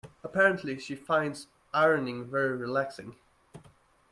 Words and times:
Apparently, 0.23 0.79
she 0.79 0.95
finds 0.95 1.45
ironing 1.75 2.25
very 2.25 2.57
relaxing. 2.57 3.15